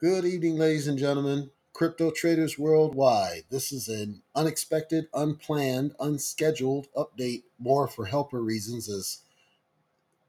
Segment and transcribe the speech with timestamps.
[0.00, 1.50] Good evening, ladies and gentlemen.
[1.72, 3.42] Crypto traders worldwide.
[3.50, 9.22] This is an unexpected, unplanned, unscheduled update, more for helper reasons, as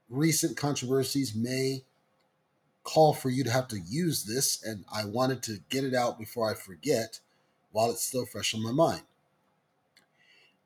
[0.09, 1.83] recent controversies may
[2.83, 6.17] call for you to have to use this, and I wanted to get it out
[6.17, 7.19] before I forget
[7.71, 9.03] while it's still fresh on my mind.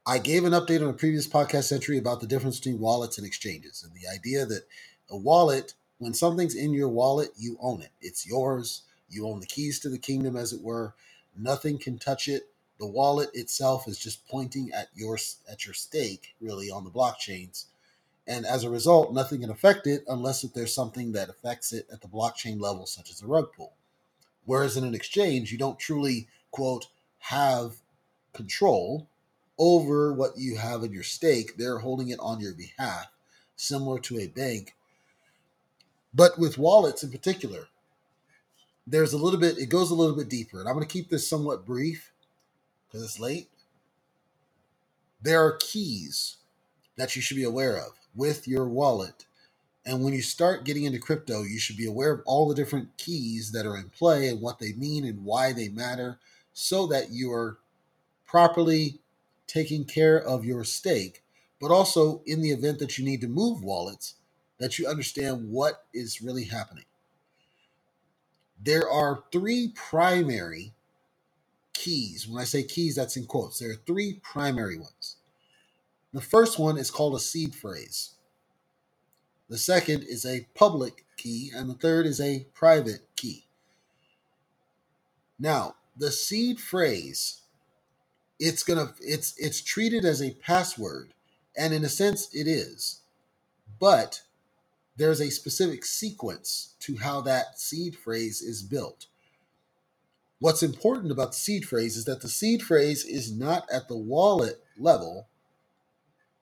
[0.08, 3.28] I gave an update on a previous podcast entry about the difference between wallets and
[3.28, 4.66] exchanges, and the idea that
[5.10, 7.92] a wallet, when something's in your wallet, you own it.
[8.00, 8.84] It's yours
[9.14, 10.96] you own the keys to the kingdom, as it were.
[11.38, 12.50] Nothing can touch it.
[12.80, 15.18] The wallet itself is just pointing at your
[15.50, 17.66] at your stake, really, on the blockchains.
[18.26, 21.88] And as a result, nothing can affect it unless if there's something that affects it
[21.92, 23.74] at the blockchain level, such as a rug pull.
[24.46, 26.88] Whereas in an exchange, you don't truly, quote,
[27.20, 27.76] have
[28.34, 29.08] control
[29.58, 31.58] over what you have in your stake.
[31.58, 33.08] They're holding it on your behalf,
[33.56, 34.76] similar to a bank.
[36.14, 37.68] But with wallets in particular,
[38.86, 40.60] there's a little bit, it goes a little bit deeper.
[40.60, 42.12] And I'm going to keep this somewhat brief
[42.88, 43.50] because it's late.
[45.22, 46.38] There are keys
[46.98, 49.26] that you should be aware of with your wallet.
[49.86, 52.96] And when you start getting into crypto, you should be aware of all the different
[52.98, 56.20] keys that are in play and what they mean and why they matter
[56.54, 57.58] so that you are
[58.26, 59.00] properly
[59.48, 61.24] taking care of your stake.
[61.60, 64.16] But also, in the event that you need to move wallets,
[64.60, 66.86] that you understand what is really happening
[68.64, 70.74] there are three primary
[71.74, 72.28] keys.
[72.28, 73.60] When I say keys, that's in quotes.
[73.60, 75.18] There are three primary ones.
[76.14, 78.12] The first one is called a seed phrase.
[79.50, 83.46] The second is a public key, and the third is a private key.
[85.40, 87.42] Now, the seed phrase,
[88.40, 91.14] it's gonna it's it's treated as a password,
[91.58, 93.02] and in a sense it is.
[93.80, 94.22] But
[94.96, 99.08] there's a specific sequence to how that seed phrase is built.
[100.40, 103.98] What's important about the seed phrase is that the seed phrase is not at the
[103.98, 105.28] wallet level,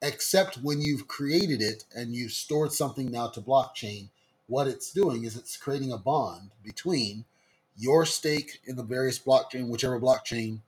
[0.02, 4.10] except when you've created it and you've stored something now to blockchain.
[4.48, 7.26] What it's doing is it's creating a bond between
[7.78, 10.60] your stake in the various blockchain, whichever blockchain,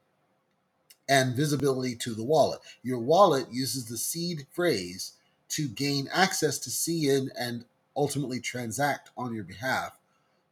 [1.09, 2.59] and visibility to the wallet.
[2.81, 5.13] Your wallet uses the seed phrase
[5.50, 7.65] to gain access to see in and
[7.95, 9.99] ultimately transact on your behalf.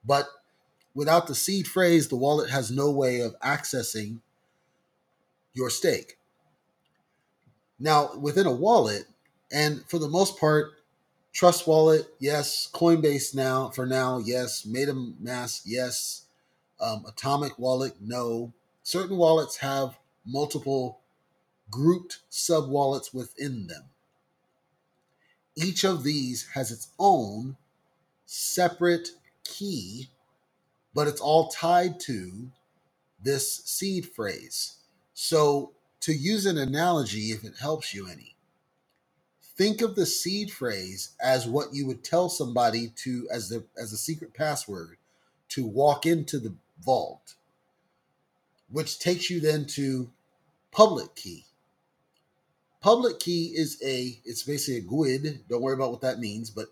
[0.05, 0.27] But
[0.93, 4.19] without the seed phrase, the wallet has no way of accessing
[5.53, 6.17] your stake.
[7.79, 9.05] Now, within a wallet,
[9.51, 10.73] and for the most part,
[11.33, 12.69] Trust Wallet, yes.
[12.73, 14.65] Coinbase now, for now, yes.
[14.65, 16.25] MetaMask, yes.
[16.79, 18.51] Um, Atomic Wallet, no.
[18.83, 20.99] Certain wallets have multiple
[21.69, 23.85] grouped sub wallets within them
[25.61, 27.57] each of these has its own
[28.25, 29.09] separate
[29.43, 30.09] key,
[30.93, 32.49] but it's all tied to
[33.23, 34.77] this seed phrase.
[35.13, 38.35] So, to use an analogy, if it helps you any,
[39.55, 43.93] think of the seed phrase as what you would tell somebody to as the as
[43.93, 44.97] a secret password
[45.49, 47.35] to walk into the vault,
[48.71, 50.09] which takes you then to
[50.71, 51.45] public key.
[52.81, 55.41] Public key is a it's basically a GUID.
[55.49, 56.67] Don't worry about what that means, but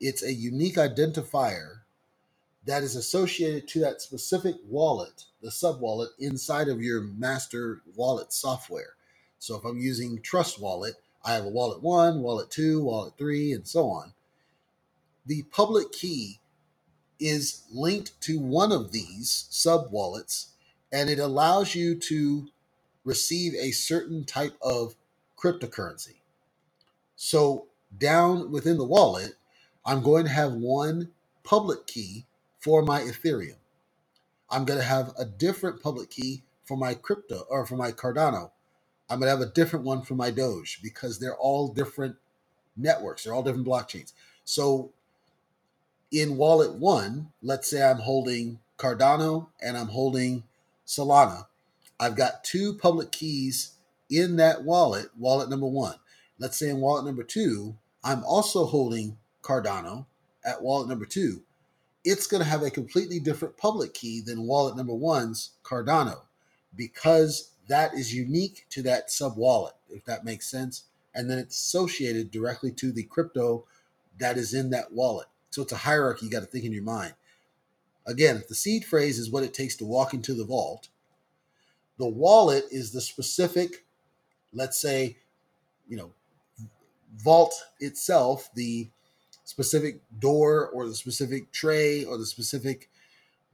[0.00, 1.80] it's a unique identifier
[2.66, 8.32] that is associated to that specific wallet, the sub wallet inside of your master wallet
[8.32, 8.94] software.
[9.38, 13.52] So if I'm using Trust Wallet, I have a wallet one, wallet two, wallet three,
[13.52, 14.12] and so on.
[15.26, 16.40] The public key
[17.20, 20.52] is linked to one of these sub wallets,
[20.92, 22.48] and it allows you to
[23.04, 24.94] receive a certain type of
[25.42, 26.16] cryptocurrency.
[27.16, 27.66] So
[27.98, 29.34] down within the wallet,
[29.86, 31.10] I'm going to have one
[31.44, 32.26] public key
[32.60, 33.56] for my Ethereum.
[34.50, 38.50] I'm going to have a different public key for my crypto or for my Cardano.
[39.10, 42.16] I'm going to have a different one for my Doge because they're all different
[42.76, 43.24] networks.
[43.24, 44.12] They're all different blockchains.
[44.44, 44.92] So
[46.12, 50.44] in wallet one, let's say I'm holding Cardano and I'm holding
[50.86, 51.46] Solana.
[52.00, 53.72] I've got two public keys
[54.10, 55.94] in that wallet, wallet number one.
[56.38, 60.06] Let's say in wallet number two, I'm also holding Cardano
[60.44, 61.42] at wallet number two.
[62.04, 66.22] It's going to have a completely different public key than wallet number one's Cardano
[66.74, 70.84] because that is unique to that sub wallet, if that makes sense.
[71.14, 73.64] And then it's associated directly to the crypto
[74.18, 75.26] that is in that wallet.
[75.50, 77.14] So it's a hierarchy you got to think in your mind.
[78.06, 80.88] Again, if the seed phrase is what it takes to walk into the vault,
[81.98, 83.84] the wallet is the specific
[84.52, 85.16] let's say,
[85.88, 86.10] you know,
[87.16, 88.88] vault itself, the
[89.44, 92.88] specific door or the specific tray or the specific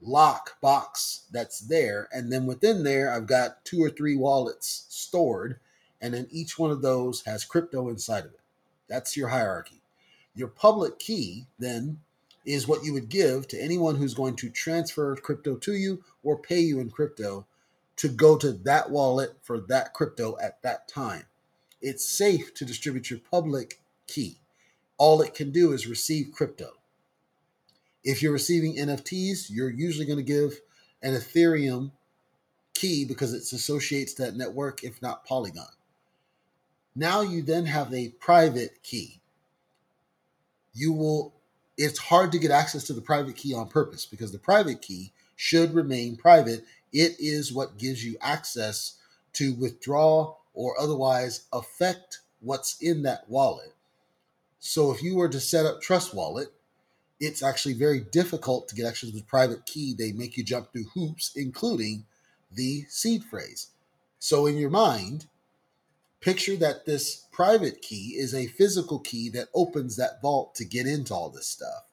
[0.03, 2.09] lock box that's there.
[2.13, 5.59] And then within there, I've got two or three wallets stored.
[6.01, 8.41] And then each one of those has crypto inside of it.
[8.89, 9.81] That's your hierarchy.
[10.35, 12.01] Your public key then
[12.45, 16.39] is what you would give to anyone who's going to transfer crypto to you or
[16.39, 17.47] pay you in crypto
[17.97, 21.25] to go to that wallet for that crypto at that time.
[21.81, 24.37] It's safe to distribute your public key.
[24.99, 26.73] All it can do is receive crypto.
[28.05, 30.61] If you're receiving NFTs, you're usually going to give
[31.03, 31.91] an Ethereum
[32.75, 35.67] key because it associates that network, if not Polygon.
[36.95, 39.21] Now you then have a private key.
[40.73, 41.35] You will,
[41.77, 45.13] it's hard to get access to the private key on purpose because the private key
[45.37, 46.65] should remain private.
[46.97, 48.95] It is what gives you access
[49.35, 53.75] to withdraw or otherwise affect what's in that wallet.
[54.61, 56.49] So if you were to set up Trust Wallet,
[57.21, 59.93] it's actually very difficult to get access to the private key.
[59.93, 62.07] They make you jump through hoops, including
[62.51, 63.67] the seed phrase.
[64.19, 65.27] So, in your mind,
[66.21, 70.87] picture that this private key is a physical key that opens that vault to get
[70.87, 71.91] into all this stuff.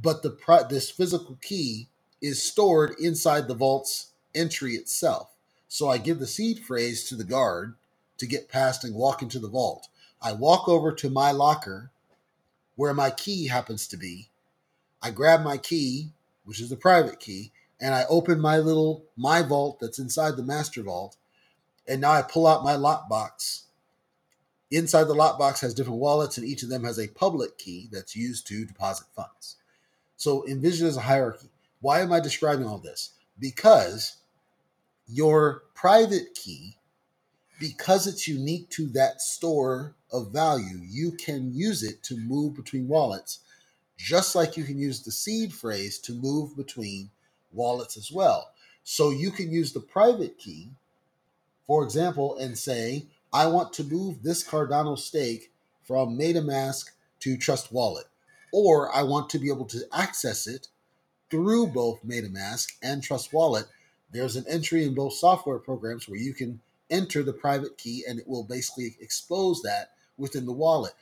[0.00, 0.36] But the
[0.70, 1.88] this physical key
[2.20, 5.30] is stored inside the vault's entry itself.
[5.68, 7.74] So I give the seed phrase to the guard
[8.18, 9.88] to get past and walk into the vault.
[10.22, 11.90] I walk over to my locker
[12.76, 14.28] where my key happens to be.
[15.02, 16.10] I grab my key,
[16.44, 20.42] which is the private key, and I open my little my vault that's inside the
[20.42, 21.16] master vault.
[21.86, 23.62] And now I pull out my lockbox.
[24.70, 28.16] Inside the lockbox has different wallets, and each of them has a public key that's
[28.16, 29.56] used to deposit funds.
[30.16, 31.50] So envision as a hierarchy.
[31.80, 33.12] Why am I describing all this?
[33.38, 34.16] Because
[35.06, 36.76] your private key,
[37.60, 42.88] because it's unique to that store of value, you can use it to move between
[42.88, 43.40] wallets,
[43.96, 47.10] just like you can use the seed phrase to move between
[47.52, 48.50] wallets as well.
[48.84, 50.70] So you can use the private key,
[51.66, 55.52] for example, and say, I want to move this Cardano stake
[55.82, 56.90] from MetaMask
[57.20, 58.06] to Trust Wallet,
[58.52, 60.68] or I want to be able to access it
[61.30, 63.66] through both MetaMask and Trust Wallet.
[64.12, 68.18] There's an entry in both software programs where you can enter the private key and
[68.18, 70.92] it will basically expose that within the wallet.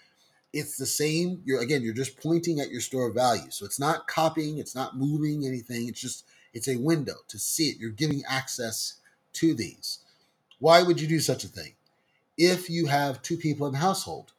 [0.53, 1.43] It's the same.
[1.45, 3.51] You're again, you're just pointing at your store of value.
[3.51, 5.89] So it's not copying, it's not moving anything.
[5.89, 7.79] It's just it's a window to see it.
[7.79, 8.95] You're giving access
[9.35, 9.99] to these.
[10.61, 11.75] Why would you do such a thing?
[12.39, 14.33] If you have two people in the household,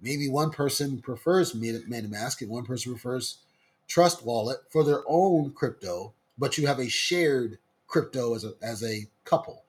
[0.00, 3.38] maybe one person prefers MetaMask and one person prefers
[3.88, 8.82] Trust Wallet for their own crypto, but you have a shared crypto as a as
[8.82, 9.64] a couple.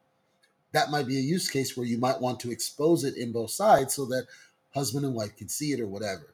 [0.71, 3.51] That might be a use case where you might want to expose it in both
[3.51, 4.27] sides so that
[4.73, 6.33] husband and wife can see it or whatever.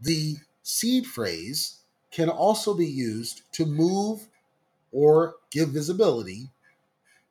[0.00, 1.80] The seed phrase
[2.10, 4.28] can also be used to move
[4.92, 6.48] or give visibility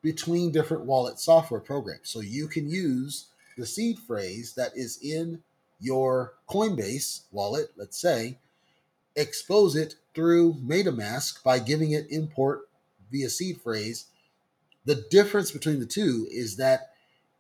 [0.02, 2.10] between different wallet software programs.
[2.10, 3.28] So you can use
[3.58, 5.42] the seed phrase that is in
[5.80, 8.38] your Coinbase wallet, let's say,
[9.18, 12.69] expose it through MetaMask by giving it import
[13.12, 14.06] via seed phrase.
[14.86, 16.92] The difference between the two is that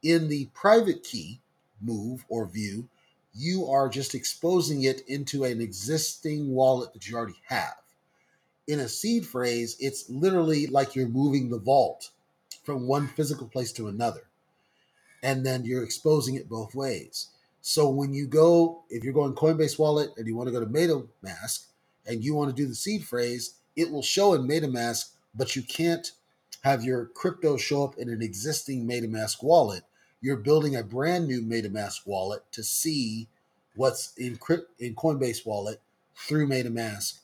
[0.03, 1.39] in the private key,
[1.81, 2.89] move or view,
[3.33, 7.75] you are just exposing it into an existing wallet that you already have.
[8.67, 12.09] In a seed phrase, it's literally like you're moving the vault
[12.63, 14.23] from one physical place to another.
[15.23, 17.27] And then you're exposing it both ways.
[17.61, 20.65] So when you go, if you're going Coinbase wallet and you want to go to
[20.65, 21.65] MetaMask
[22.07, 25.61] and you want to do the seed phrase, it will show in MetaMask, but you
[25.61, 26.11] can't
[26.63, 29.83] have your crypto show up in an existing MetaMask wallet
[30.21, 33.27] you're building a brand new MetaMask wallet to see
[33.75, 34.37] what's in
[34.79, 35.81] in Coinbase wallet
[36.15, 37.19] through MetaMask.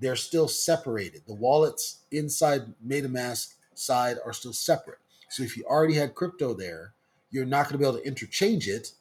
[0.00, 1.22] They're still separated.
[1.26, 4.98] The wallets inside MetaMask side are still separate.
[5.28, 6.94] So if you already had crypto there,
[7.30, 8.92] you're not going to be able to interchange it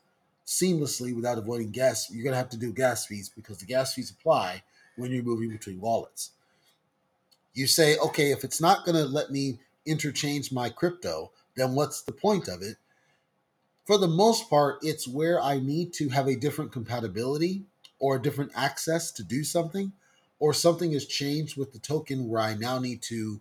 [0.45, 2.11] seamlessly without avoiding gas.
[2.11, 4.61] You're going to have to do gas fees because the gas fees apply
[4.99, 6.31] when you're moving between wallets.
[7.53, 12.01] You say, okay, if it's not going to let me interchange my crypto, then what's
[12.01, 12.77] the point of it?
[13.89, 17.63] for the most part, it's where I need to have a different compatibility
[17.97, 19.91] or a different access to do something,
[20.37, 23.39] or something has changed with the token where I now need to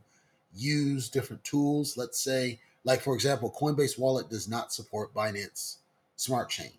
[0.56, 1.98] use different tools.
[1.98, 5.76] Let's say, like for example, Coinbase Wallet does not support Binance
[6.16, 6.72] Smart Chain.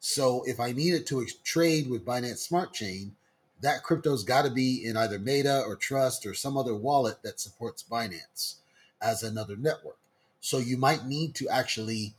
[0.00, 3.14] So if I needed to trade with Binance Smart Chain,
[3.60, 7.40] that crypto's got to be in either Meta or Trust or some other wallet that
[7.40, 8.56] supports Binance
[9.00, 9.98] as another network.
[10.40, 12.14] So you might need to actually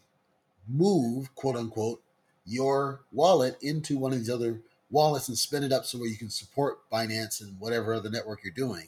[0.67, 2.01] move, quote unquote,
[2.45, 6.17] your wallet into one of these other wallets and spin it up so where you
[6.17, 8.87] can support Binance and whatever other network you're doing.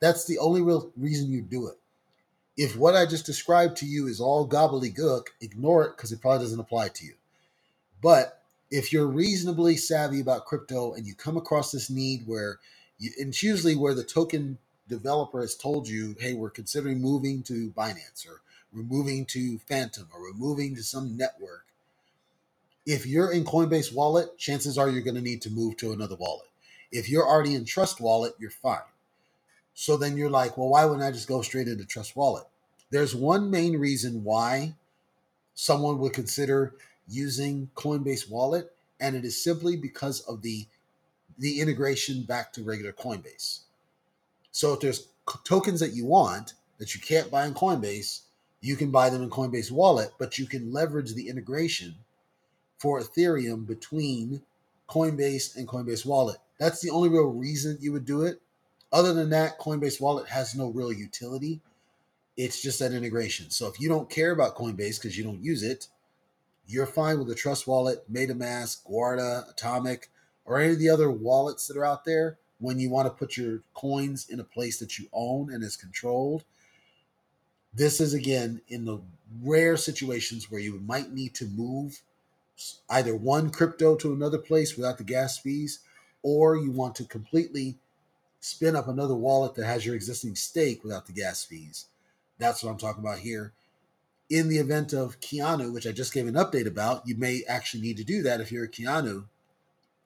[0.00, 1.76] That's the only real reason you do it.
[2.56, 6.44] If what I just described to you is all gobbledygook, ignore it because it probably
[6.44, 7.14] doesn't apply to you.
[8.02, 8.39] But
[8.70, 12.58] if you're reasonably savvy about crypto and you come across this need where
[12.98, 14.58] you, and it's usually where the token
[14.88, 20.08] developer has told you, hey, we're considering moving to Binance or we're moving to Phantom
[20.14, 21.64] or we're moving to some network.
[22.86, 26.16] If you're in Coinbase Wallet, chances are you're going to need to move to another
[26.16, 26.48] wallet.
[26.92, 28.78] If you're already in Trust Wallet, you're fine.
[29.74, 32.44] So then you're like, well, why wouldn't I just go straight into Trust Wallet?
[32.90, 34.74] There's one main reason why
[35.54, 36.74] someone would consider
[37.10, 40.66] using Coinbase Wallet, and it is simply because of the
[41.38, 43.60] the integration back to regular Coinbase.
[44.52, 45.08] So if there's
[45.44, 48.20] tokens that you want that you can't buy in Coinbase,
[48.60, 51.94] you can buy them in Coinbase Wallet, but you can leverage the integration
[52.78, 54.42] for Ethereum between
[54.88, 56.38] Coinbase and Coinbase Wallet.
[56.58, 58.40] That's the only real reason you would do it.
[58.92, 61.60] Other than that, Coinbase Wallet has no real utility.
[62.36, 63.50] It's just that integration.
[63.50, 65.88] So if you don't care about Coinbase because you don't use it,
[66.70, 70.08] you're fine with a Trust Wallet, MetaMask, Guarda, Atomic,
[70.44, 73.36] or any of the other wallets that are out there when you want to put
[73.36, 76.44] your coins in a place that you own and is controlled.
[77.74, 79.00] This is again in the
[79.42, 82.02] rare situations where you might need to move
[82.88, 85.80] either one crypto to another place without the gas fees,
[86.22, 87.78] or you want to completely
[88.40, 91.86] spin up another wallet that has your existing stake without the gas fees.
[92.38, 93.52] That's what I'm talking about here.
[94.30, 97.82] In the event of Keanu, which I just gave an update about, you may actually
[97.82, 99.24] need to do that if you're a Keanu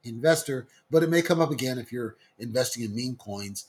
[0.02, 3.66] investor, but it may come up again if you're investing in meme coins.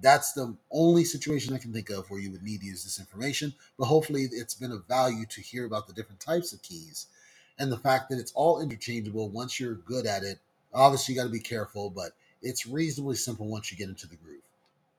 [0.00, 2.98] That's the only situation I can think of where you would need to use this
[2.98, 3.54] information.
[3.78, 7.06] But hopefully, it's been of value to hear about the different types of keys
[7.56, 10.40] and the fact that it's all interchangeable once you're good at it.
[10.74, 14.16] Obviously, you got to be careful, but it's reasonably simple once you get into the
[14.16, 14.40] groove.